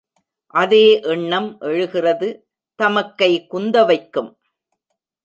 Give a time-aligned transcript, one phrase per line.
[0.53, 2.29] அதே எண்ணம் எழுகிறது
[2.79, 4.31] தமக்கை குந்தவைக்கும்.